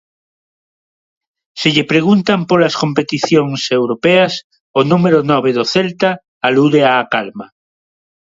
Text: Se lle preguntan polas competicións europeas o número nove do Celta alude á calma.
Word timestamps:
Se 1.59 1.69
lle 1.73 1.85
preguntan 1.91 2.39
polas 2.49 2.75
competicións 2.83 3.61
europeas 3.79 4.33
o 4.79 4.81
número 4.91 5.19
nove 5.31 5.49
do 5.57 5.65
Celta 5.73 6.11
alude 6.47 6.79
á 6.91 6.93
calma. 7.13 7.47